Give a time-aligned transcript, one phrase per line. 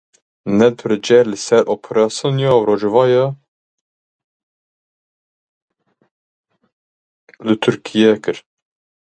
[0.59, 3.37] Ned Price li ser operasyona Rojava bang
[7.45, 8.37] li Tirkiyeyê kir.